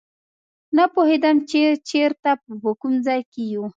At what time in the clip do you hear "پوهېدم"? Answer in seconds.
0.93-1.37